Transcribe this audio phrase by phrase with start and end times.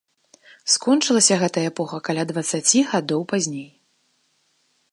[0.75, 3.69] Скончылася гэтая эпоха каля дваццаці гадоў пазней.